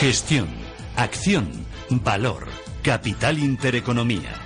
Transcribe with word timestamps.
Gestión, 0.00 0.46
acción, 0.94 1.48
valor, 1.88 2.46
capital 2.82 3.38
intereconomía. 3.38 4.45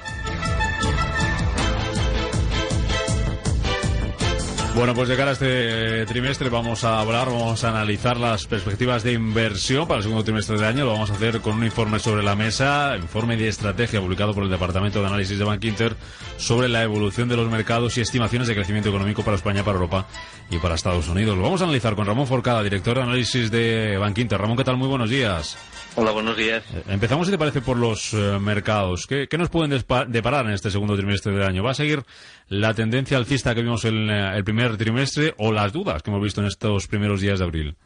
Bueno, 4.80 4.94
pues 4.94 5.10
de 5.10 5.16
cara 5.18 5.28
a 5.28 5.32
este 5.34 6.06
trimestre 6.06 6.48
vamos 6.48 6.84
a 6.84 7.00
hablar, 7.00 7.26
vamos 7.26 7.62
a 7.64 7.68
analizar 7.68 8.16
las 8.16 8.46
perspectivas 8.46 9.02
de 9.02 9.12
inversión 9.12 9.86
para 9.86 9.98
el 9.98 10.04
segundo 10.04 10.24
trimestre 10.24 10.56
del 10.56 10.64
año. 10.64 10.86
Lo 10.86 10.92
vamos 10.92 11.10
a 11.10 11.16
hacer 11.16 11.42
con 11.42 11.56
un 11.58 11.64
informe 11.66 11.98
sobre 11.98 12.22
la 12.22 12.34
mesa, 12.34 12.96
informe 12.96 13.36
de 13.36 13.48
estrategia 13.48 14.00
publicado 14.00 14.32
por 14.32 14.42
el 14.42 14.48
Departamento 14.48 15.02
de 15.02 15.06
Análisis 15.08 15.38
de 15.38 15.44
Bank 15.44 15.62
Inter 15.64 15.96
sobre 16.38 16.70
la 16.70 16.82
evolución 16.82 17.28
de 17.28 17.36
los 17.36 17.50
mercados 17.50 17.98
y 17.98 18.00
estimaciones 18.00 18.48
de 18.48 18.54
crecimiento 18.54 18.88
económico 18.88 19.22
para 19.22 19.36
España, 19.36 19.62
para 19.62 19.74
Europa 19.74 20.06
y 20.48 20.56
para 20.56 20.76
Estados 20.76 21.08
Unidos. 21.08 21.36
Lo 21.36 21.42
vamos 21.42 21.60
a 21.60 21.64
analizar 21.64 21.94
con 21.94 22.06
Ramón 22.06 22.26
Forcada, 22.26 22.62
director 22.62 22.96
de 22.96 23.02
análisis 23.02 23.50
de 23.50 23.98
Bank 23.98 24.16
Inter. 24.16 24.40
Ramón, 24.40 24.56
¿qué 24.56 24.64
tal? 24.64 24.78
Muy 24.78 24.88
buenos 24.88 25.10
días. 25.10 25.58
Hola, 25.96 26.12
buenos 26.12 26.36
días. 26.36 26.62
Eh, 26.72 26.84
empezamos, 26.88 27.26
si 27.26 27.32
te 27.32 27.38
parece, 27.38 27.60
por 27.60 27.76
los 27.76 28.14
eh, 28.14 28.38
mercados. 28.40 29.06
¿Qué, 29.06 29.26
¿Qué, 29.28 29.36
nos 29.36 29.48
pueden 29.48 29.70
deparar 30.08 30.46
en 30.46 30.52
este 30.52 30.70
segundo 30.70 30.96
trimestre 30.96 31.32
del 31.32 31.42
año? 31.42 31.64
¿Va 31.64 31.72
a 31.72 31.74
seguir 31.74 32.04
la 32.48 32.74
tendencia 32.74 33.16
alcista 33.16 33.54
que 33.54 33.62
vimos 33.62 33.84
en 33.84 34.08
eh, 34.08 34.36
el 34.36 34.44
primer 34.44 34.69
trimestre 34.76 35.34
o 35.38 35.52
las 35.52 35.72
dudas 35.72 36.02
que 36.02 36.10
hemos 36.10 36.22
visto 36.22 36.40
en 36.40 36.46
estos 36.46 36.86
primeros 36.86 37.20
días 37.20 37.38
de 37.38 37.44
abril? 37.44 37.76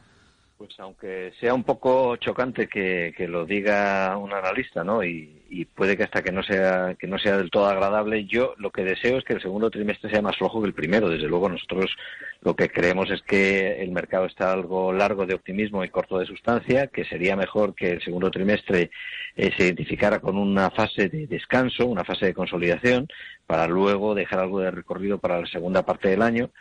Pues 0.57 0.79
aunque 0.79 1.33
sea 1.39 1.53
un 1.53 1.63
poco 1.63 2.15
chocante 2.15 2.67
que, 2.67 3.13
que 3.15 3.27
lo 3.27 3.45
diga 3.45 4.17
un 4.17 4.33
analista, 4.33 4.83
¿no? 4.83 5.03
Y, 5.03 5.43
y, 5.49 5.65
puede 5.65 5.97
que 5.97 6.03
hasta 6.03 6.23
que 6.23 6.31
no 6.31 6.43
sea 6.43 6.95
que 6.99 7.07
no 7.07 7.17
sea 7.17 7.37
del 7.37 7.49
todo 7.49 7.67
agradable, 7.67 8.25
yo 8.25 8.53
lo 8.57 8.71
que 8.71 8.83
deseo 8.83 9.17
es 9.17 9.23
que 9.23 9.33
el 9.33 9.41
segundo 9.41 9.69
trimestre 9.69 10.09
sea 10.09 10.21
más 10.21 10.37
flojo 10.37 10.61
que 10.61 10.67
el 10.67 10.73
primero. 10.73 11.09
Desde 11.09 11.27
luego 11.27 11.49
nosotros 11.49 11.95
lo 12.41 12.55
que 12.55 12.69
creemos 12.69 13.09
es 13.11 13.21
que 13.21 13.81
el 13.81 13.91
mercado 13.91 14.25
está 14.25 14.51
algo 14.51 14.93
largo 14.93 15.25
de 15.25 15.35
optimismo 15.35 15.83
y 15.83 15.89
corto 15.89 16.19
de 16.19 16.25
sustancia, 16.25 16.87
que 16.87 17.05
sería 17.05 17.35
mejor 17.35 17.75
que 17.75 17.91
el 17.91 18.01
segundo 18.01 18.31
trimestre 18.31 18.91
eh, 19.35 19.51
se 19.57 19.65
identificara 19.65 20.19
con 20.19 20.37
una 20.37 20.69
fase 20.71 21.09
de 21.09 21.27
descanso, 21.27 21.85
una 21.85 22.03
fase 22.03 22.27
de 22.27 22.33
consolidación, 22.33 23.07
para 23.47 23.67
luego 23.67 24.15
dejar 24.15 24.39
algo 24.39 24.59
de 24.59 24.71
recorrido 24.71 25.17
para 25.17 25.41
la 25.41 25.47
segunda 25.47 25.85
parte 25.85 26.09
del 26.09 26.21
año 26.21 26.51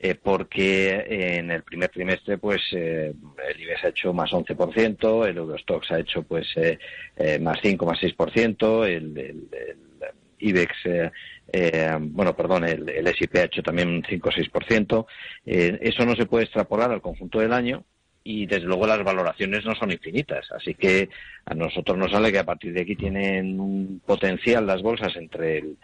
eh, 0.00 0.16
porque 0.16 1.06
en 1.38 1.50
el 1.50 1.62
primer 1.62 1.88
trimestre 1.88 2.36
pues 2.36 2.60
eh, 2.72 3.14
el 3.48 3.60
IBEX 3.60 3.84
ha 3.84 3.88
hecho 3.88 4.12
más 4.12 4.32
11%, 4.32 5.26
el 5.26 5.36
Eurostox 5.36 5.92
ha 5.92 6.00
hecho 6.00 6.22
pues 6.24 6.46
eh, 6.56 6.78
eh 7.16 7.38
más 7.38 7.58
5, 7.62 7.86
más 7.86 8.00
6%, 8.00 8.43
el, 8.84 9.48
IBEX, 10.38 10.72
eh, 11.52 11.98
bueno, 12.00 12.36
perdón, 12.36 12.64
el, 12.64 12.88
el 12.88 13.06
hecho 13.06 13.62
también 13.62 14.02
5 14.08 14.28
o 14.28 14.32
6%. 14.32 15.06
eso 15.44 16.04
no 16.04 16.14
se 16.14 16.26
puede 16.26 16.44
extrapolar 16.44 16.90
al 16.90 17.00
conjunto 17.00 17.40
del 17.40 17.52
año 17.52 17.84
y 18.24 18.46
desde 18.46 18.66
luego 18.66 18.86
las 18.86 19.04
valoraciones 19.04 19.64
no 19.64 19.74
son 19.74 19.92
infinitas. 19.92 20.50
Así 20.50 20.74
que 20.74 21.10
a 21.44 21.54
nosotros 21.54 21.96
nos 21.98 22.10
sale 22.10 22.32
que 22.32 22.38
a 22.38 22.46
partir 22.46 22.72
de 22.72 22.80
aquí 22.80 22.96
tienen 22.96 23.60
un 23.60 24.00
potencial 24.04 24.66
las 24.66 24.82
bolsas 24.82 25.14
entre 25.16 25.58
el 25.58 25.76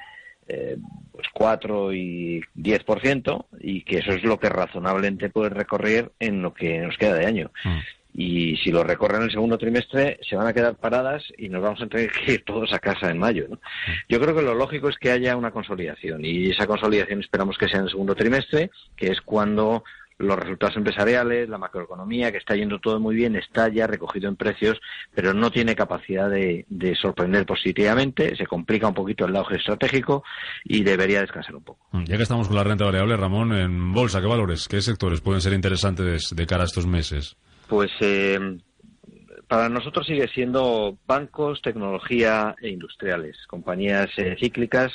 eh, 0.48 0.76
pues 1.12 1.28
4 1.32 1.92
y 1.92 2.40
10% 2.56 3.46
y 3.60 3.82
que 3.82 3.98
eso 3.98 4.12
es 4.12 4.24
lo 4.24 4.40
que 4.40 4.48
razonablemente 4.48 5.28
puede 5.28 5.50
recorrer 5.50 6.12
en 6.18 6.42
lo 6.42 6.54
que 6.54 6.78
nos 6.78 6.96
queda 6.96 7.14
de 7.14 7.26
año. 7.26 7.50
Mm. 7.62 7.78
Y 8.14 8.56
si 8.56 8.70
lo 8.70 8.82
recorren 8.82 9.18
en 9.18 9.24
el 9.24 9.32
segundo 9.32 9.58
trimestre, 9.58 10.18
se 10.28 10.36
van 10.36 10.46
a 10.46 10.52
quedar 10.52 10.76
paradas 10.76 11.22
y 11.38 11.48
nos 11.48 11.62
vamos 11.62 11.80
a 11.82 11.86
tener 11.86 12.10
que 12.10 12.32
ir 12.34 12.44
todos 12.44 12.72
a 12.72 12.78
casa 12.78 13.10
en 13.10 13.18
mayo. 13.18 13.46
Yo 14.08 14.20
creo 14.20 14.34
que 14.34 14.42
lo 14.42 14.54
lógico 14.54 14.88
es 14.88 14.96
que 14.98 15.10
haya 15.10 15.36
una 15.36 15.50
consolidación 15.50 16.24
y 16.24 16.50
esa 16.50 16.66
consolidación 16.66 17.20
esperamos 17.20 17.56
que 17.56 17.68
sea 17.68 17.78
en 17.78 17.84
el 17.84 17.90
segundo 17.90 18.14
trimestre, 18.14 18.70
que 18.96 19.08
es 19.08 19.20
cuando 19.20 19.84
los 20.20 20.38
resultados 20.38 20.76
empresariales, 20.76 21.48
la 21.48 21.58
macroeconomía, 21.58 22.30
que 22.30 22.38
está 22.38 22.54
yendo 22.54 22.78
todo 22.78 23.00
muy 23.00 23.14
bien, 23.14 23.36
está 23.36 23.68
ya 23.68 23.86
recogido 23.86 24.28
en 24.28 24.36
precios, 24.36 24.78
pero 25.14 25.32
no 25.32 25.50
tiene 25.50 25.74
capacidad 25.74 26.28
de, 26.28 26.66
sorprender 27.00 27.46
positivamente, 27.46 28.36
se 28.36 28.46
complica 28.46 28.86
un 28.86 28.94
poquito 28.94 29.24
el 29.24 29.34
auge 29.36 29.56
estratégico 29.56 30.22
y 30.64 30.82
debería 30.82 31.20
descansar 31.20 31.56
un 31.56 31.62
poco. 31.62 31.86
Ya 32.04 32.16
que 32.16 32.22
estamos 32.22 32.48
con 32.48 32.56
la 32.56 32.64
renta 32.64 32.84
variable, 32.84 33.16
Ramón, 33.16 33.52
en 33.52 33.92
bolsa, 33.92 34.20
¿qué 34.20 34.26
valores, 34.26 34.68
qué 34.68 34.82
sectores 34.82 35.20
pueden 35.20 35.40
ser 35.40 35.54
interesantes 35.54 36.34
de 36.34 36.46
cara 36.46 36.64
a 36.64 36.66
estos 36.66 36.86
meses? 36.86 37.36
Pues 37.70 37.90
eh, 38.00 38.58
para 39.48 39.70
nosotros 39.70 40.06
sigue 40.06 40.28
siendo 40.28 40.98
bancos, 41.06 41.62
tecnología 41.62 42.54
e 42.60 42.68
industriales, 42.68 43.46
compañías 43.46 44.10
eh, 44.18 44.36
cíclicas 44.38 44.92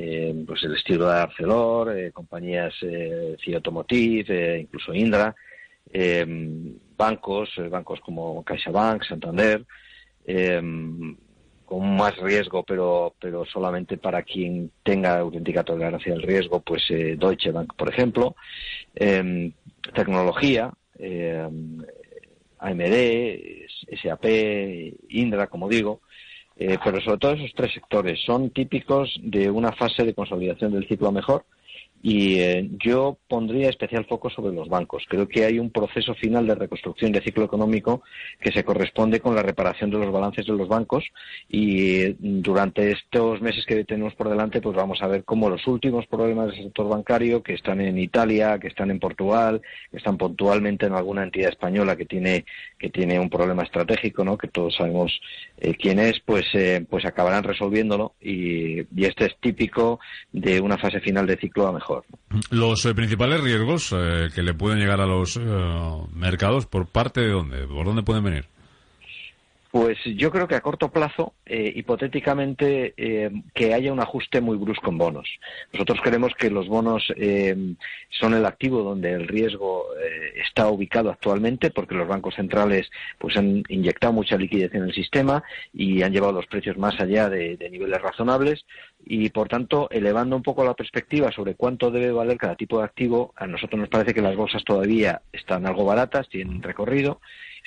eh, 0.00 0.44
pues 0.46 0.62
el 0.62 0.76
estilo 0.76 1.08
de 1.08 1.18
Arcelor, 1.18 1.98
eh, 1.98 2.12
compañías 2.12 2.72
eh, 2.82 3.36
Automotive, 3.52 4.60
incluso 4.60 4.94
Indra, 4.94 5.34
bancos, 6.96 7.50
bancos 7.70 7.98
como 8.00 8.44
CaixaBank, 8.44 9.02
Santander, 9.04 9.64
con 11.64 11.96
más 11.96 12.16
riesgo, 12.18 12.62
pero, 12.62 13.14
pero 13.20 13.44
solamente 13.44 13.96
para 13.96 14.22
quien 14.22 14.70
tenga 14.84 15.18
auténtica 15.18 15.64
tolerancia 15.64 16.12
al 16.12 16.22
riesgo, 16.22 16.60
pues 16.60 16.82
Deutsche 16.88 17.50
Bank, 17.50 17.72
por 17.74 17.88
ejemplo, 17.88 18.36
tecnología, 19.94 20.72
AMD, 22.58 23.66
SAP, 24.02 24.24
Indra, 25.10 25.46
como 25.46 25.68
digo, 25.68 26.00
eh, 26.56 26.78
pero 26.82 27.00
sobre 27.00 27.18
todo 27.18 27.32
esos 27.32 27.52
tres 27.54 27.72
sectores 27.72 28.20
son 28.24 28.50
típicos 28.50 29.18
de 29.22 29.50
una 29.50 29.72
fase 29.72 30.04
de 30.04 30.14
consolidación 30.14 30.72
del 30.72 30.88
ciclo 30.88 31.12
mejor 31.12 31.44
y 32.02 32.38
eh, 32.38 32.68
yo 32.84 33.18
pondría 33.28 33.68
especial 33.68 34.06
foco 34.06 34.30
sobre 34.30 34.54
los 34.54 34.68
bancos. 34.68 35.04
Creo 35.08 35.26
que 35.26 35.44
hay 35.44 35.58
un 35.58 35.70
proceso 35.70 36.14
final 36.14 36.46
de 36.46 36.54
reconstrucción 36.54 37.10
de 37.12 37.20
ciclo 37.20 37.44
económico 37.44 38.02
que 38.40 38.52
se 38.52 38.64
corresponde 38.64 39.20
con 39.20 39.34
la 39.34 39.42
reparación 39.42 39.90
de 39.90 39.98
los 39.98 40.12
balances 40.12 40.46
de 40.46 40.52
los 40.52 40.68
bancos 40.68 41.04
y 41.48 42.00
eh, 42.00 42.16
durante 42.18 42.92
estos 42.92 43.40
meses 43.40 43.64
que 43.66 43.84
tenemos 43.84 44.14
por 44.14 44.28
delante 44.28 44.60
pues 44.60 44.76
vamos 44.76 45.02
a 45.02 45.08
ver 45.08 45.24
cómo 45.24 45.50
los 45.50 45.66
últimos 45.66 46.06
problemas 46.06 46.48
del 46.48 46.64
sector 46.64 46.88
bancario 46.88 47.42
que 47.42 47.54
están 47.54 47.80
en 47.80 47.98
Italia, 47.98 48.58
que 48.58 48.68
están 48.68 48.90
en 48.90 49.00
Portugal, 49.00 49.60
que 49.90 49.96
están 49.96 50.16
puntualmente 50.16 50.86
en 50.86 50.92
alguna 50.92 51.24
entidad 51.24 51.50
española 51.50 51.96
que 51.96 52.06
tiene 52.06 52.44
que 52.78 52.90
tiene 52.90 53.18
un 53.18 53.28
problema 53.28 53.64
estratégico, 53.64 54.24
¿no? 54.24 54.38
Que 54.38 54.46
todos 54.46 54.76
sabemos 54.76 55.20
eh, 55.56 55.74
quién 55.74 55.98
es, 55.98 56.20
pues 56.20 56.46
pues 56.88 57.04
acabarán 57.04 57.44
resolviéndolo 57.44 58.14
y, 58.20 58.80
y 58.80 59.04
este 59.04 59.26
es 59.26 59.36
típico 59.40 60.00
de 60.32 60.60
una 60.60 60.78
fase 60.78 61.00
final 61.00 61.26
de 61.26 61.36
ciclo 61.36 61.66
a 61.66 61.72
mejor 61.72 61.87
los 62.50 62.84
eh, 62.84 62.94
principales 62.94 63.40
riesgos 63.40 63.94
eh, 63.96 64.28
que 64.34 64.42
le 64.42 64.54
pueden 64.54 64.78
llegar 64.78 65.00
a 65.00 65.06
los 65.06 65.36
eh, 65.36 65.40
mercados, 66.12 66.66
¿por 66.66 66.86
parte 66.86 67.20
de 67.20 67.28
dónde? 67.28 67.66
¿Por 67.66 67.86
dónde 67.86 68.02
pueden 68.02 68.24
venir? 68.24 68.46
Pues 69.70 69.98
yo 70.16 70.30
creo 70.30 70.48
que 70.48 70.54
a 70.54 70.62
corto 70.62 70.90
plazo, 70.90 71.34
eh, 71.44 71.70
hipotéticamente, 71.76 72.94
eh, 72.96 73.30
que 73.54 73.74
haya 73.74 73.92
un 73.92 74.00
ajuste 74.00 74.40
muy 74.40 74.56
brusco 74.56 74.90
en 74.90 74.96
bonos. 74.96 75.28
Nosotros 75.74 76.00
creemos 76.02 76.32
que 76.34 76.50
los 76.50 76.68
bonos 76.68 77.12
eh, 77.16 77.74
son 78.08 78.32
el 78.32 78.46
activo 78.46 78.82
donde 78.82 79.12
el 79.12 79.28
riesgo 79.28 79.84
está 80.34 80.68
ubicado 80.68 81.10
actualmente, 81.10 81.70
porque 81.70 81.94
los 81.94 82.08
bancos 82.08 82.34
centrales 82.36 82.90
pues 83.18 83.36
han 83.36 83.62
inyectado 83.68 84.14
mucha 84.14 84.38
liquidez 84.38 84.74
en 84.74 84.84
el 84.84 84.94
sistema 84.94 85.42
y 85.74 86.02
han 86.02 86.12
llevado 86.12 86.32
los 86.32 86.46
precios 86.46 86.78
más 86.78 86.98
allá 86.98 87.28
de, 87.28 87.58
de 87.58 87.68
niveles 87.68 88.00
razonables 88.00 88.64
y, 89.04 89.30
por 89.30 89.48
tanto, 89.48 89.88
elevando 89.90 90.36
un 90.36 90.42
poco 90.42 90.64
la 90.64 90.74
perspectiva 90.74 91.32
sobre 91.32 91.54
cuánto 91.54 91.90
debe 91.90 92.12
valer 92.12 92.36
cada 92.36 92.56
tipo 92.56 92.78
de 92.78 92.84
activo, 92.84 93.32
a 93.36 93.46
nosotros 93.46 93.80
nos 93.80 93.88
parece 93.88 94.12
que 94.12 94.22
las 94.22 94.36
bolsas 94.36 94.64
todavía 94.64 95.22
están 95.32 95.66
algo 95.66 95.84
baratas, 95.84 96.28
tienen 96.28 96.62
recorrido 96.62 97.20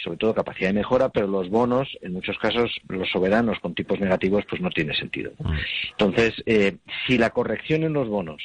sobre 0.03 0.17
todo 0.17 0.33
capacidad 0.33 0.69
de 0.69 0.73
mejora, 0.73 1.09
pero 1.09 1.27
los 1.27 1.49
bonos, 1.49 1.97
en 2.01 2.13
muchos 2.13 2.37
casos, 2.37 2.71
los 2.87 3.09
soberanos 3.09 3.59
con 3.59 3.75
tipos 3.75 3.99
negativos, 3.99 4.45
pues 4.49 4.61
no 4.61 4.69
tiene 4.69 4.95
sentido. 4.95 5.31
Mm. 5.39 5.53
Entonces, 5.91 6.33
eh, 6.45 6.77
si 7.05 7.17
la 7.17 7.29
corrección 7.29 7.83
en 7.83 7.93
los 7.93 8.07
bonos 8.07 8.41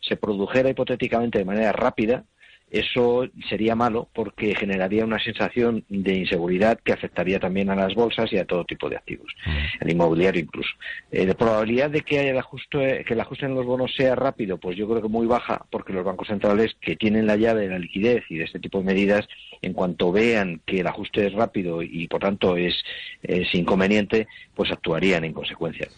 se 0.00 0.16
produjera 0.16 0.70
hipotéticamente 0.70 1.38
de 1.38 1.44
manera 1.44 1.72
rápida, 1.72 2.24
eso 2.72 3.28
sería 3.50 3.74
malo 3.74 4.08
porque 4.14 4.54
generaría 4.54 5.04
una 5.04 5.22
sensación 5.22 5.84
de 5.90 6.14
inseguridad 6.14 6.80
que 6.82 6.94
afectaría 6.94 7.38
también 7.38 7.68
a 7.68 7.76
las 7.76 7.94
bolsas 7.94 8.32
y 8.32 8.38
a 8.38 8.46
todo 8.46 8.64
tipo 8.64 8.88
de 8.88 8.96
activos, 8.96 9.30
el 9.78 9.90
inmobiliario 9.90 10.40
incluso. 10.40 10.70
Eh, 11.10 11.26
la 11.26 11.34
probabilidad 11.34 11.90
de 11.90 12.00
que 12.00 12.18
haya 12.18 12.30
el 12.30 12.38
ajuste, 12.38 13.04
que 13.04 13.12
el 13.12 13.20
ajuste 13.20 13.44
en 13.44 13.54
los 13.54 13.66
bonos 13.66 13.94
sea 13.94 14.14
rápido, 14.14 14.56
pues 14.56 14.74
yo 14.78 14.88
creo 14.88 15.02
que 15.02 15.08
muy 15.08 15.26
baja, 15.26 15.66
porque 15.68 15.92
los 15.92 16.02
bancos 16.02 16.28
centrales 16.28 16.74
que 16.80 16.96
tienen 16.96 17.26
la 17.26 17.36
llave 17.36 17.62
de 17.62 17.68
la 17.68 17.78
liquidez 17.78 18.24
y 18.30 18.38
de 18.38 18.44
este 18.44 18.58
tipo 18.58 18.78
de 18.78 18.84
medidas, 18.84 19.28
en 19.60 19.74
cuanto 19.74 20.10
vean 20.10 20.62
que 20.64 20.80
el 20.80 20.86
ajuste 20.86 21.26
es 21.26 21.34
rápido 21.34 21.82
y 21.82 22.08
por 22.08 22.22
tanto 22.22 22.56
es, 22.56 22.74
inconveniente, 23.52 24.28
pues 24.54 24.72
actuarían 24.72 25.24
en 25.24 25.34
consecuencia. 25.34 25.88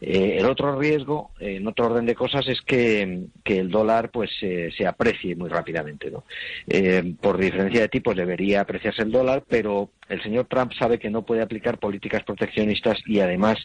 Eh, 0.00 0.36
el 0.38 0.46
otro 0.46 0.78
riesgo, 0.78 1.32
en 1.38 1.66
otro 1.66 1.86
orden 1.86 2.06
de 2.06 2.14
cosas, 2.14 2.48
es 2.48 2.62
que, 2.62 3.28
el 3.44 3.70
dólar 3.70 4.10
pues 4.10 4.30
se 4.40 4.86
aprecie 4.86 5.36
muy 5.36 5.50
rápidamente, 5.50 6.10
¿no? 6.10 6.21
Eh, 6.66 7.14
por 7.20 7.38
diferencia 7.38 7.80
de 7.80 7.88
tipos 7.88 8.16
debería 8.16 8.60
apreciarse 8.60 9.02
el 9.02 9.10
dólar, 9.10 9.44
pero 9.48 9.90
el 10.08 10.22
señor 10.22 10.46
Trump 10.46 10.72
sabe 10.78 10.98
que 10.98 11.10
no 11.10 11.22
puede 11.22 11.42
aplicar 11.42 11.78
políticas 11.78 12.22
proteccionistas 12.24 12.98
y 13.06 13.20
además 13.20 13.58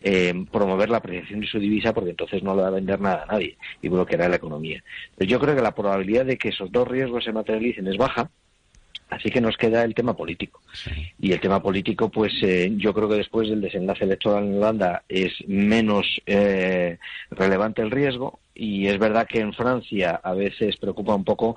eh, 0.00 0.34
promover 0.52 0.90
la 0.90 0.98
apreciación 0.98 1.40
de 1.40 1.46
su 1.46 1.58
divisa 1.58 1.94
porque 1.94 2.10
entonces 2.10 2.42
no 2.42 2.54
le 2.54 2.62
va 2.62 2.68
a 2.68 2.72
vender 2.72 3.00
nada 3.00 3.22
a 3.22 3.32
nadie 3.32 3.56
y 3.80 3.88
bloqueará 3.88 4.28
la 4.28 4.36
economía. 4.36 4.82
Pero 5.16 5.30
yo 5.30 5.40
creo 5.40 5.56
que 5.56 5.62
la 5.62 5.74
probabilidad 5.74 6.26
de 6.26 6.36
que 6.36 6.50
esos 6.50 6.70
dos 6.70 6.86
riesgos 6.86 7.24
se 7.24 7.32
materialicen 7.32 7.86
es 7.86 7.96
baja, 7.96 8.30
Así 9.10 9.30
que 9.30 9.40
nos 9.40 9.56
queda 9.56 9.84
el 9.84 9.94
tema 9.94 10.16
político. 10.16 10.60
Y 11.20 11.32
el 11.32 11.38
tema 11.38 11.62
político, 11.62 12.08
pues 12.08 12.32
eh, 12.42 12.72
yo 12.76 12.92
creo 12.92 13.08
que 13.08 13.16
después 13.16 13.48
del 13.48 13.60
desenlace 13.60 14.04
electoral 14.04 14.44
en 14.44 14.56
Holanda 14.56 15.04
es 15.08 15.32
menos 15.46 16.20
relevante 17.30 17.82
el 17.82 17.90
riesgo. 17.90 18.40
Y 18.54 18.86
es 18.86 18.98
verdad 18.98 19.26
que 19.28 19.40
en 19.40 19.52
Francia 19.52 20.20
a 20.22 20.32
veces 20.32 20.76
preocupa 20.78 21.14
un 21.14 21.24
poco 21.24 21.56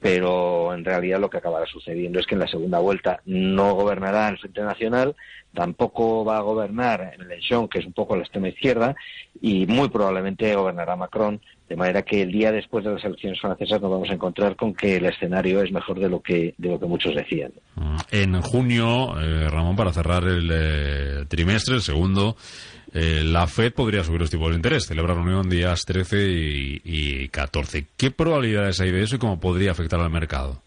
pero 0.00 0.72
en 0.74 0.84
realidad 0.84 1.18
lo 1.18 1.28
que 1.28 1.38
acabará 1.38 1.66
sucediendo 1.66 2.20
es 2.20 2.26
que 2.26 2.34
en 2.34 2.40
la 2.40 2.46
segunda 2.46 2.78
vuelta 2.78 3.20
no 3.24 3.74
gobernará 3.74 4.28
el 4.28 4.38
Frente 4.38 4.62
Nacional, 4.62 5.16
tampoco 5.52 6.24
va 6.24 6.38
a 6.38 6.42
gobernar 6.42 7.12
en 7.14 7.22
elección, 7.22 7.68
que 7.68 7.80
es 7.80 7.86
un 7.86 7.92
poco 7.92 8.14
la 8.14 8.22
extrema 8.22 8.48
izquierda, 8.48 8.94
y 9.40 9.66
muy 9.66 9.88
probablemente 9.88 10.54
gobernará 10.54 10.94
Macron, 10.94 11.40
de 11.68 11.76
manera 11.76 12.02
que 12.02 12.22
el 12.22 12.32
día 12.32 12.50
después 12.50 12.84
de 12.84 12.92
las 12.92 13.04
elecciones 13.04 13.40
francesas 13.40 13.80
nos 13.80 13.90
vamos 13.90 14.08
a 14.10 14.14
encontrar 14.14 14.56
con 14.56 14.74
que 14.74 14.96
el 14.96 15.06
escenario 15.06 15.62
es 15.62 15.70
mejor 15.70 16.00
de 16.00 16.08
lo 16.08 16.20
que, 16.20 16.54
de 16.56 16.68
lo 16.68 16.80
que 16.80 16.86
muchos 16.86 17.14
decían. 17.14 17.52
En 18.10 18.40
junio, 18.40 19.20
eh, 19.20 19.48
Ramón, 19.48 19.76
para 19.76 19.92
cerrar 19.92 20.24
el 20.24 20.50
eh, 20.52 21.24
trimestre, 21.28 21.76
el 21.76 21.82
segundo, 21.82 22.36
eh, 22.94 23.22
la 23.24 23.46
Fed 23.46 23.72
podría 23.74 24.02
subir 24.02 24.20
los 24.20 24.30
tipos 24.30 24.48
de 24.50 24.56
interés, 24.56 24.86
celebra 24.86 25.14
reunión 25.14 25.48
días 25.48 25.82
13 25.84 26.26
y, 26.26 26.80
y 26.84 27.28
14. 27.28 27.86
¿Qué 27.96 28.10
probabilidades 28.10 28.80
hay 28.80 28.90
de 28.90 29.02
eso 29.02 29.16
y 29.16 29.18
cómo 29.18 29.38
podría 29.38 29.72
afectar 29.72 30.00
al 30.00 30.10
mercado? 30.10 30.62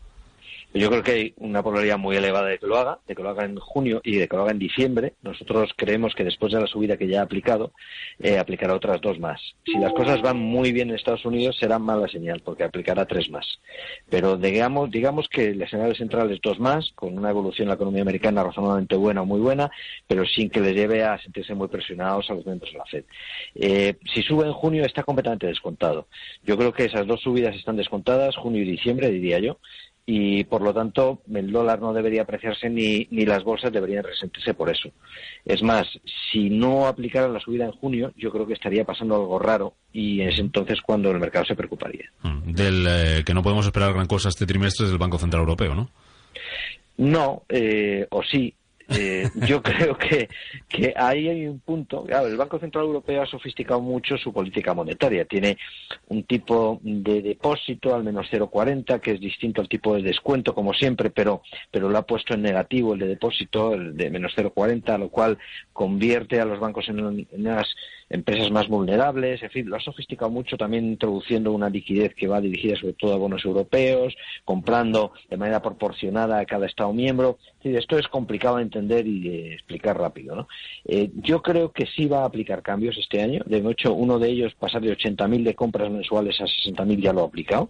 Yo 0.74 0.90
creo 0.90 1.04
que 1.04 1.12
hay 1.12 1.34
una 1.36 1.62
probabilidad 1.62 1.98
muy 1.98 2.16
elevada 2.16 2.48
de 2.48 2.58
que 2.58 2.66
lo 2.66 2.78
haga, 2.78 3.00
de 3.06 3.14
que 3.14 3.22
lo 3.22 3.30
haga 3.30 3.44
en 3.44 3.58
junio 3.58 4.00
y 4.06 4.16
de 4.16 4.28
que 4.30 4.36
lo 4.38 4.44
haga 4.44 4.52
en 4.52 4.60
diciembre. 4.60 5.14
Nosotros 5.22 5.72
creemos 5.76 6.16
que 6.16 6.24
después 6.24 6.54
de 6.54 6.62
la 6.62 6.68
subida 6.68 6.96
que 6.96 7.10
ya 7.10 7.20
ha 7.20 7.24
aplicado, 7.24 7.74
eh, 8.20 8.38
aplicará 8.38 8.74
otras 8.74 9.02
dos 9.02 9.20
más. 9.20 9.42
Si 9.66 9.78
las 9.78 9.92
cosas 9.92 10.22
van 10.22 10.38
muy 10.38 10.72
bien 10.72 10.90
en 10.90 10.96
Estados 10.96 11.26
Unidos, 11.26 11.58
será 11.60 11.78
mala 11.78 12.08
señal, 12.08 12.42
porque 12.46 12.64
aplicará 12.64 13.06
tres 13.06 13.30
más. 13.30 13.60
Pero 14.10 14.38
digamos, 14.38 14.90
digamos 14.90 15.28
que 15.28 15.50
el 15.50 15.62
escenario 15.62 15.94
central 15.94 16.32
es 16.32 16.40
dos 16.42 16.58
más, 16.58 16.90
con 16.96 17.18
una 17.18 17.30
evolución 17.32 17.66
en 17.66 17.70
la 17.70 17.76
economía 17.76 18.04
americana 18.04 18.44
razonablemente 18.44 18.96
buena 18.96 19.24
o 19.24 19.26
muy 19.26 19.42
buena, 19.42 19.70
pero 20.08 20.26
sin 20.26 20.50
que 20.50 20.62
les 20.62 20.74
lleve 20.74 21.04
a 21.04 21.22
sentirse 21.22 21.54
muy 21.54 21.68
presionados 21.68 22.30
a 22.30 22.34
los 22.34 22.46
miembros 22.46 22.72
de 22.72 22.78
la 22.78 22.86
Fed. 22.86 23.04
Eh, 23.56 23.96
si 24.14 24.22
sube 24.22 24.46
en 24.46 24.54
junio, 24.54 24.86
está 24.86 25.04
completamente 25.04 25.48
descontado. 25.48 26.08
Yo 26.44 26.58
creo 26.58 26.72
que 26.72 26.86
esas 26.86 27.06
dos 27.06 27.20
subidas 27.20 27.56
están 27.58 27.76
descontadas, 27.76 28.38
junio 28.38 28.62
y 28.62 28.72
diciembre, 28.72 29.10
diría 29.10 29.40
yo 29.40 29.58
y 30.06 30.44
por 30.46 30.62
lo 30.62 30.74
tanto 30.74 31.22
el 31.34 31.52
dólar 31.52 31.80
no 31.80 31.94
debería 31.94 32.24
apreciarse 32.24 32.70
ni, 32.70 33.08
ni 33.12 33.26
las 33.26 33.44
bolsas 33.44 33.72
deberían 33.72 34.04
resentirse 34.04 34.54
por 34.54 34.70
eso. 34.70 34.90
Es 35.46 35.62
más, 35.62 35.88
si 36.32 36.50
no 36.50 36.88
aplicara 36.88 37.28
la 37.28 37.40
subida 37.40 37.66
en 37.66 37.72
junio, 37.72 38.12
yo 38.18 38.32
creo 38.32 38.48
que 38.48 38.54
estaría 38.54 38.84
pasando 38.84 39.16
algo 39.16 39.40
raro 39.40 39.76
y 39.94 40.22
es 40.22 40.40
entonces 40.40 40.82
cuando 40.82 41.12
el 41.12 41.20
mercado 41.20 41.46
se 41.46 41.56
preocuparía. 41.56 42.12
Mm, 42.24 42.52
del 42.52 42.86
eh, 42.88 43.24
que 43.26 43.34
no 43.34 43.44
podemos 43.44 43.66
esperar 43.66 43.94
gran 43.94 44.08
cosa 44.08 44.30
este 44.30 44.46
trimestre 44.46 44.86
es 44.86 44.92
del 44.92 45.00
Banco 45.00 45.20
Central 45.20 45.42
Europeo, 45.42 45.76
¿no? 45.76 45.90
No, 46.98 47.44
eh, 47.50 48.08
o 48.10 48.22
sí, 48.24 48.54
eh, 48.92 49.30
yo 49.48 49.62
creo 49.62 49.98
que, 49.98 50.30
que 50.68 50.94
ahí 50.96 51.28
hay 51.28 51.48
un 51.48 51.60
punto. 51.60 52.06
el 52.08 52.38
Banco 52.38 52.60
Central 52.60 52.86
Europeo 52.86 53.22
ha 53.22 53.26
sofisticado 53.26 53.82
mucho 53.82 54.18
su 54.18 54.34
política 54.34 54.74
monetaria. 54.74 55.26
Tiene 55.26 55.58
un 56.10 56.24
tipo 56.24 56.80
de 56.84 57.22
depósito 57.22 57.96
al 57.96 58.04
menos 58.04 58.28
0,40, 58.32 59.00
que 59.00 59.12
es 59.12 59.20
distinto 59.20 59.62
al 59.62 59.70
tipo 59.70 59.96
de 59.96 60.04
descuento, 60.04 60.54
como 60.54 60.74
siempre, 60.74 61.10
pero, 61.10 61.42
pero 61.70 61.90
lo 61.90 61.98
ha 61.98 62.06
puesto 62.06 62.34
en 62.34 62.42
negativo 62.42 62.94
el 62.94 63.00
de 63.00 63.08
depósito, 63.08 63.74
el 63.74 63.96
de 63.96 64.10
menos 64.10 64.34
0,40, 64.36 65.00
lo 65.00 65.10
cual 65.10 65.38
convierte 65.74 66.40
a 66.40 66.46
los 66.46 66.60
bancos 66.60 66.88
en, 66.90 67.00
en 67.00 67.28
unas 67.34 67.68
empresas 68.10 68.52
más 68.52 68.68
vulnerables, 68.68 69.42
en 69.42 69.50
fin, 69.50 69.70
lo 69.70 69.78
ha 69.78 69.80
sofisticado 69.80 70.30
mucho 70.30 70.58
también 70.58 70.86
introduciendo 70.86 71.54
una 71.54 71.70
liquidez 71.70 72.14
que 72.14 72.28
va 72.28 72.42
dirigida 72.42 72.76
sobre 72.76 72.94
todo 72.94 73.14
a 73.14 73.18
bonos 73.18 73.46
europeos, 73.46 74.14
comprando 74.44 75.14
de 75.30 75.38
manera 75.38 75.62
proporcionada 75.62 76.40
a 76.40 76.46
cada 76.46 76.66
Estado 76.66 76.92
miembro. 76.92 77.38
esto 77.64 77.98
es 77.98 78.08
complicado 78.10 78.58
de 78.58 78.64
entender 78.64 78.81
y 78.82 79.20
de 79.22 79.54
explicar 79.54 79.98
rápido. 79.98 80.36
¿no? 80.36 80.48
Eh, 80.86 81.10
yo 81.16 81.42
creo 81.42 81.72
que 81.72 81.86
sí 81.86 82.06
va 82.06 82.22
a 82.22 82.26
aplicar 82.26 82.62
cambios 82.62 82.98
este 82.98 83.22
año. 83.22 83.42
De 83.46 83.58
hecho, 83.72 83.94
uno 83.94 84.20
de 84.20 84.30
ellos, 84.30 84.54
pasar 84.56 84.82
de 84.82 84.96
80.000 84.96 85.44
de 85.44 85.56
compras 85.56 85.90
mensuales 85.92 86.40
a 86.42 86.46
60.000, 86.46 87.02
ya 87.02 87.14
lo 87.14 87.22
ha 87.22 87.26
aplicado. 87.26 87.70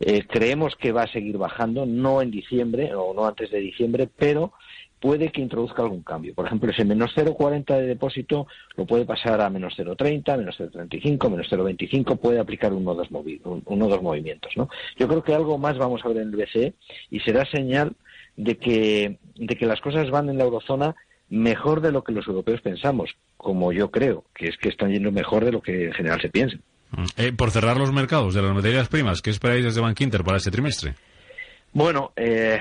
Eh, 0.00 0.24
creemos 0.28 0.74
que 0.76 0.92
va 0.92 1.02
a 1.02 1.12
seguir 1.12 1.38
bajando, 1.38 1.86
no 1.86 2.22
en 2.22 2.30
diciembre 2.30 2.94
o 2.94 3.14
no 3.14 3.26
antes 3.26 3.50
de 3.50 3.60
diciembre, 3.60 4.08
pero 4.16 4.52
puede 5.00 5.30
que 5.30 5.40
introduzca 5.40 5.82
algún 5.82 6.02
cambio. 6.02 6.34
Por 6.34 6.46
ejemplo, 6.46 6.70
ese 6.70 6.84
menos 6.84 7.12
0,40 7.16 7.76
de 7.76 7.86
depósito 7.86 8.46
lo 8.76 8.86
puede 8.86 9.04
pasar 9.04 9.40
a 9.40 9.50
menos 9.50 9.74
0,30, 9.76 10.38
menos 10.38 10.58
0,35, 10.58 11.30
menos 11.30 11.46
0,25, 11.50 12.18
puede 12.18 12.40
aplicar 12.40 12.72
uno 12.72 12.92
o 12.92 12.94
dos, 12.94 13.08
uno, 13.10 13.88
dos 13.88 14.02
movimientos. 14.02 14.52
¿no? 14.56 14.68
Yo 14.96 15.08
creo 15.08 15.22
que 15.22 15.34
algo 15.34 15.58
más 15.58 15.78
vamos 15.78 16.04
a 16.04 16.08
ver 16.08 16.18
en 16.18 16.28
el 16.28 16.36
BCE 16.36 16.74
y 17.10 17.20
será 17.20 17.44
señal 17.46 17.92
de 18.36 18.56
que, 18.56 19.18
de 19.38 19.56
que 19.56 19.66
las 19.66 19.80
cosas 19.80 20.10
van 20.10 20.28
en 20.28 20.38
la 20.38 20.44
eurozona 20.44 20.94
mejor 21.30 21.80
de 21.80 21.92
lo 21.92 22.02
que 22.02 22.12
los 22.12 22.26
europeos 22.26 22.60
pensamos, 22.60 23.16
como 23.36 23.72
yo 23.72 23.90
creo, 23.90 24.24
que 24.34 24.48
es 24.48 24.56
que 24.56 24.68
están 24.68 24.90
yendo 24.90 25.12
mejor 25.12 25.44
de 25.44 25.52
lo 25.52 25.60
que 25.60 25.86
en 25.86 25.92
general 25.92 26.20
se 26.20 26.30
piensa. 26.30 26.56
Eh, 27.16 27.32
por 27.32 27.50
cerrar 27.50 27.76
los 27.76 27.92
mercados 27.92 28.34
de 28.34 28.42
las 28.42 28.54
materias 28.54 28.88
primas, 28.88 29.20
¿qué 29.20 29.30
esperáis 29.30 29.64
desde 29.64 29.80
Bank 29.80 30.00
Inter 30.00 30.24
para 30.24 30.38
este 30.38 30.50
trimestre? 30.50 30.94
Bueno, 31.72 32.12
eh, 32.16 32.58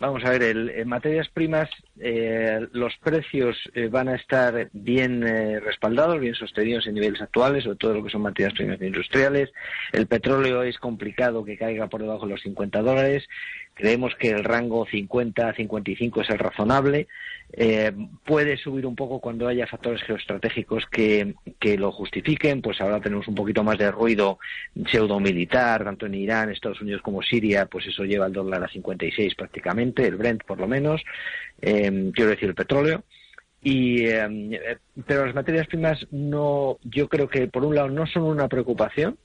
Vamos 0.00 0.24
a 0.24 0.30
ver, 0.30 0.42
en 0.42 0.88
materias 0.88 1.28
primas 1.28 1.70
eh, 2.00 2.66
los 2.72 2.96
precios 2.96 3.56
eh, 3.74 3.86
van 3.86 4.08
a 4.08 4.16
estar 4.16 4.68
bien 4.72 5.22
eh, 5.22 5.60
respaldados, 5.60 6.18
bien 6.18 6.34
sostenidos 6.34 6.86
en 6.86 6.94
niveles 6.94 7.22
actuales, 7.22 7.62
sobre 7.62 7.76
todo 7.76 7.94
lo 7.94 8.04
que 8.04 8.10
son 8.10 8.22
materias 8.22 8.54
primas 8.54 8.82
industriales. 8.82 9.52
El 9.92 10.08
petróleo 10.08 10.64
es 10.64 10.78
complicado 10.78 11.44
que 11.44 11.56
caiga 11.56 11.86
por 11.86 12.00
debajo 12.00 12.26
de 12.26 12.32
los 12.32 12.42
50 12.42 12.82
dólares. 12.82 13.28
Creemos 13.74 14.14
que 14.16 14.30
el 14.30 14.42
rango 14.42 14.84
50-55 14.86 16.22
es 16.22 16.30
el 16.30 16.38
razonable. 16.38 17.06
Eh, 17.56 17.92
puede 18.24 18.56
subir 18.56 18.84
un 18.84 18.96
poco 18.96 19.20
cuando 19.20 19.46
haya 19.46 19.66
factores 19.68 20.02
geoestratégicos 20.02 20.86
que, 20.86 21.34
lo 21.78 21.92
justifiquen. 21.92 22.60
Pues 22.60 22.80
ahora 22.80 23.00
tenemos 23.00 23.28
un 23.28 23.34
poquito 23.34 23.62
más 23.62 23.78
de 23.78 23.90
ruido 23.90 24.38
pseudo-militar, 24.86 25.84
tanto 25.84 26.06
en 26.06 26.14
Irán, 26.14 26.50
Estados 26.50 26.80
Unidos 26.80 27.02
como 27.02 27.22
Siria, 27.22 27.66
pues 27.66 27.86
eso 27.86 28.04
lleva 28.04 28.26
el 28.26 28.32
dólar 28.32 28.64
a 28.64 28.68
56 28.68 29.34
prácticamente, 29.36 30.06
el 30.06 30.16
Brent 30.16 30.42
por 30.44 30.58
lo 30.58 30.66
menos, 30.66 31.02
eh, 31.62 32.10
quiero 32.12 32.30
decir 32.30 32.48
el 32.48 32.54
petróleo. 32.54 33.04
Y, 33.62 34.04
eh, 34.06 34.78
pero 35.06 35.24
las 35.24 35.34
materias 35.34 35.68
primas 35.68 36.06
no, 36.10 36.78
yo 36.82 37.08
creo 37.08 37.28
que 37.28 37.46
por 37.46 37.64
un 37.64 37.74
lado 37.76 37.88
no 37.88 38.06
son 38.06 38.24
una 38.24 38.48
preocupación, 38.48 39.16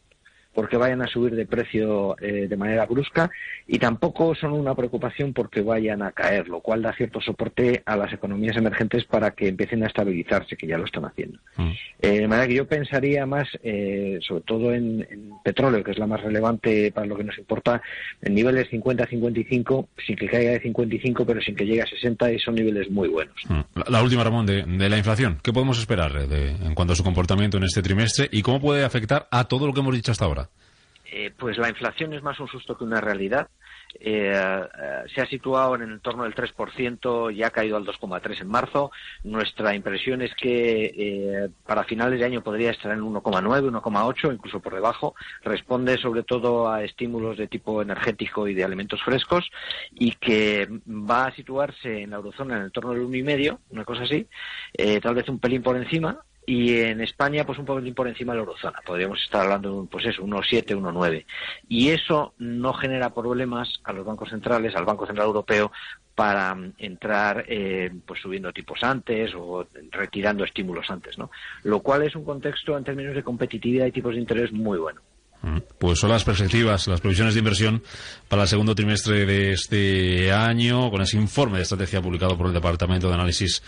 porque 0.60 0.75
vayan 0.75 1.01
a 1.01 1.08
subir 1.08 1.36
de 1.36 1.46
precio 1.46 2.18
eh, 2.20 2.50
de 2.50 2.58
manera 2.58 2.86
brusca 2.86 3.32
y 3.66 3.80
tampoco 3.80 4.36
son 4.36 4.51
una 4.51 4.75
preocupación 4.75 5.32
porque 5.32 5.62
vayan 5.62 6.01
a 6.01 6.12
caer, 6.12 6.50
lo 6.50 6.60
cual 6.60 6.82
da 6.82 6.92
cierto 6.92 7.22
soporte 7.22 7.82
a 7.86 7.96
las 7.96 8.12
economías 8.12 8.58
emergentes 8.58 9.06
para 9.06 9.32
que 9.32 9.48
empiecen 9.48 9.84
a 9.84 9.88
estabilizarse, 9.88 10.58
que 10.58 10.68
ya 10.68 10.78
lo 10.78 10.84
están 10.84 11.06
haciendo. 11.06 11.39
Mm. 11.56 11.70
Eh, 12.01 12.20
de 12.20 12.28
manera 12.28 12.46
que 12.50 12.56
yo 12.56 12.68
pensaría 12.68 13.25
más, 13.25 13.48
eh, 13.63 14.20
sobre 14.22 14.42
todo 14.42 14.74
en, 14.74 15.08
petróleo, 15.46 15.82
que 15.82 15.92
es 15.92 15.98
la 15.98 16.08
más 16.08 16.22
relevante 16.22 16.92
para 16.92 17.08
lo 17.08 17.16
que 17.16 17.24
nos 17.24 17.38
importa, 17.38 17.82
en 18.22 18.34
niveles 18.34 18.70
50-55, 18.70 19.88
sin 20.06 20.18
que 20.18 20.28
caiga 20.28 20.51
de 20.51 20.60
55, 20.60 21.25
pero 21.25 21.39
sin 21.39 21.56
que 21.56 21.66
llegue 21.66 21.84
a 21.84 21.88
60, 21.88 22.34
y 22.34 22.39
son 22.39 22.56
niveles 22.56 22.92
muy 22.92 23.08
buenos. 23.08 23.36
Mm. 23.48 23.62
La, 23.88 24.04
última, 24.04 24.25
Ramón, 24.25 24.46
de, 24.46 24.89
la 24.89 24.98
inflación. 24.98 25.39
¿Qué 25.42 25.54
podemos 25.54 25.80
esperar 25.80 26.12
en 26.30 26.75
cuanto 26.75 26.92
a 26.92 26.96
su 26.98 27.04
comportamiento 27.06 27.56
en 27.56 27.63
este 27.63 27.82
trimestre 27.82 28.28
y 28.30 28.42
cómo 28.42 28.60
puede 28.60 28.84
afectar 28.84 29.30
a 29.32 29.46
todo 29.46 29.66
lo 29.66 29.74
que 29.74 29.80
hemos 29.80 29.96
dicho 29.96 30.12
hasta 30.12 30.25
ahora? 30.25 30.49
Eh, 31.12 31.32
pues 31.36 31.58
la 31.58 31.70
inflación 31.70 32.13
es 32.13 32.22
más 32.22 32.39
un 32.39 32.48
susto 32.48 32.78
que 32.78 32.84
una 32.84 33.01
realidad. 33.01 33.50
eh, 34.00 34.32
eh, 34.32 35.04
se 35.16 35.22
ha 35.22 35.25
situado 35.25 35.74
en 35.74 35.82
el 35.82 36.00
torno 36.01 36.24
del 36.24 36.36
3%, 36.36 37.32
ya 37.36 37.48
ha 37.48 37.50
caído 37.50 37.75
al 37.75 37.86
2,3 37.86 38.42
en 38.42 38.48
marzo. 38.48 38.92
Nuestra 39.24 39.74
impresión 39.74 40.22
es 40.22 40.34
que 40.36 41.50
para 41.66 41.84
finales 41.84 42.20
de 42.20 42.25
año 42.25 42.44
podría 42.44 42.70
estar 42.72 42.92
en 42.92 43.01
1,9, 43.01 43.82
1,8, 43.82 44.34
incluso 44.34 44.60
por 44.60 44.75
debajo. 44.75 45.16
Responde 45.44 45.98
sobre 45.98 46.24
todo 46.24 46.70
a 46.72 46.84
estímulos 46.84 47.38
de 47.38 47.48
tipo 47.48 47.82
energético 47.82 48.48
y 48.48 48.54
de 48.54 48.63
alimentos 48.63 49.01
frescos 49.01 49.50
y 49.92 50.12
que 50.12 50.68
va 50.88 51.25
a 51.25 51.36
situarse 51.36 52.04
en 52.04 52.12
la 52.12 52.18
eurozona 52.18 52.58
en 52.58 52.63
el 52.63 52.72
torno 52.72 52.92
del 52.92 53.08
1,5, 53.08 53.58
una 53.72 53.86
cosa 53.86 54.04
así, 54.04 54.28
tal 55.01 55.16
vez 55.16 55.28
un 55.30 55.39
pelín 55.39 55.63
por 55.63 55.75
encima, 55.75 56.24
y 56.50 56.79
en 56.79 57.00
España 57.01 57.46
pues 57.46 57.60
un 57.60 57.65
poco 57.65 57.79
por 57.94 58.08
encima 58.08 58.34
de 58.34 58.38
la 58.38 58.44
eurozona. 58.44 58.79
Podríamos 58.84 59.22
estar 59.22 59.44
hablando 59.44 59.84
de 59.84 59.88
pues 59.88 60.08
eso, 60.08 60.24
1,7, 60.24 60.75
1,9. 60.75 61.24
Y 61.68 61.89
eso 61.89 62.34
no 62.39 62.74
genera 62.74 63.13
problemas 63.13 63.70
a 63.84 63.94
los 63.94 64.03
bancos 64.03 64.29
centrales, 64.32 64.75
al 64.75 64.84
Banco 64.84 65.06
Central 65.06 65.27
Europeo, 65.27 65.72
para 66.15 66.56
mm, 66.56 66.74
entrar 66.79 67.46
eh, 67.48 67.91
pues 68.03 68.20
subiendo 68.22 68.51
tipos 68.51 68.79
antes 68.82 69.32
o 69.36 69.68
retirando 69.91 70.44
estímulos 70.44 70.89
antes, 70.89 71.20
¿no? 71.20 71.29
Lo 71.65 71.82
cual 71.82 72.01
es 72.01 72.15
un 72.15 72.25
contexto 72.25 72.75
en 72.75 72.84
términos 72.84 73.13
de 73.13 73.22
competitividad 73.22 73.86
y 73.86 73.91
tipos 73.91 74.15
de 74.15 74.22
interés 74.22 74.51
muy 74.51 74.79
bueno. 74.79 75.01
Pues 75.77 76.00
son 76.00 76.10
las 76.10 76.25
perspectivas, 76.25 76.88
las 76.88 77.00
previsiones 77.00 77.34
de 77.36 77.39
inversión 77.39 77.82
para 78.27 78.41
el 78.41 78.48
segundo 78.50 78.75
trimestre 78.75 79.25
de 79.25 79.53
este 79.53 80.34
año, 80.34 80.89
con 80.89 81.01
ese 81.01 81.15
informe 81.15 81.58
de 81.58 81.63
estrategia 81.63 82.01
publicado 82.01 82.36
por 82.36 82.48
el 82.48 82.53
Departamento 82.53 83.08
de 83.08 83.13
Análisis 83.13 83.63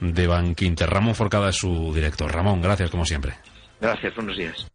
de 0.00 0.26
Banquinter. 0.26 0.88
Ramón 0.88 1.14
Forcada 1.14 1.50
es 1.50 1.56
su 1.56 1.92
director. 1.94 2.32
Ramón, 2.32 2.60
gracias 2.60 2.90
como 2.90 3.04
siempre. 3.04 3.34
Gracias, 3.80 4.14
buenos 4.14 4.36
días. 4.36 4.66